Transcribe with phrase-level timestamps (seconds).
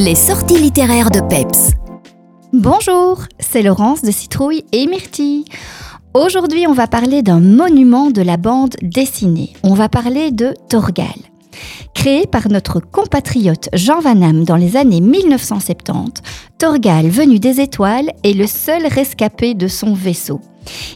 [0.00, 1.72] Les sorties littéraires de Peps.
[2.52, 5.44] Bonjour, c'est Laurence de Citrouille et Myrtille.
[6.14, 9.54] Aujourd'hui, on va parler d'un monument de la bande dessinée.
[9.64, 11.16] On va parler de Torgal.
[11.94, 16.22] Créé par notre compatriote Jean Van dans les années 1970,
[16.58, 20.40] Torgal, venu des étoiles, est le seul rescapé de son vaisseau.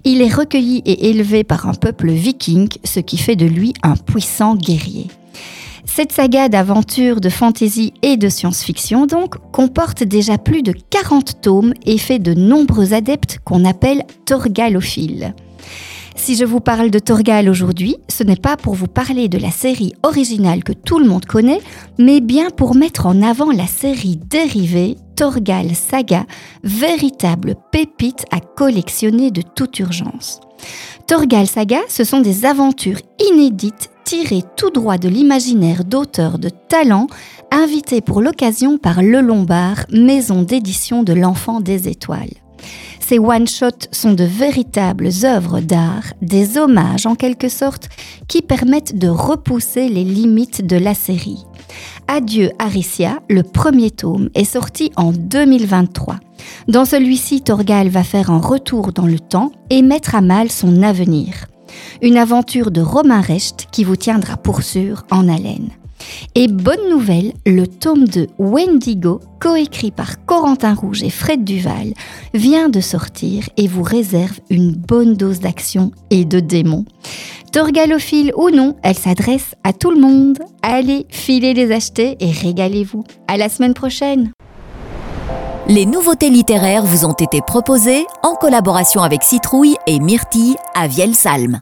[0.05, 3.96] Il est recueilli et élevé par un peuple viking, ce qui fait de lui un
[3.96, 5.09] puissant guerrier.
[5.95, 11.75] Cette saga d'aventure, de fantaisie et de science-fiction donc comporte déjà plus de 40 tomes
[11.85, 15.35] et fait de nombreux adeptes qu'on appelle torgalophiles.
[16.17, 19.50] Si je vous parle de Torgal aujourd'hui, ce n'est pas pour vous parler de la
[19.50, 21.61] série originale que tout le monde connaît,
[21.99, 26.25] mais bien pour mettre en avant la série dérivée Torgal Saga,
[26.64, 30.41] véritable pépite à collectionner de toute urgence.
[31.07, 33.00] Torgal Saga, ce sont des aventures
[33.31, 37.06] inédites tirées tout droit de l'imaginaire d'auteurs de talent
[37.50, 42.34] invités pour l'occasion par Le Lombard, maison d'édition de l'enfant des étoiles.
[43.00, 47.88] Ces one-shots sont de véritables œuvres d'art, des hommages en quelque sorte,
[48.28, 51.47] qui permettent de repousser les limites de la série.
[52.06, 56.16] Adieu Aricia, le premier tome, est sorti en 2023.
[56.69, 60.82] Dans celui-ci, Torgal va faire un retour dans le temps et mettre à mal son
[60.82, 61.47] avenir.
[62.01, 65.70] Une aventure de Romain Recht qui vous tiendra pour sûr en haleine.
[66.34, 71.93] Et bonne nouvelle, le tome de Wendigo, coécrit par Corentin Rouge et Fred Duval,
[72.34, 76.84] vient de sortir et vous réserve une bonne dose d'action et de démons.
[77.53, 80.39] Torgalophile ou non, elle s'adresse à tout le monde.
[80.62, 83.05] Allez, filez les acheter et régalez-vous.
[83.28, 84.33] À la semaine prochaine.
[85.68, 91.60] Les nouveautés littéraires vous ont été proposées en collaboration avec Citrouille et Myrtille à Vielsalm.